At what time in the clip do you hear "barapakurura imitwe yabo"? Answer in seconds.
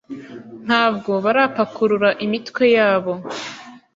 1.23-3.13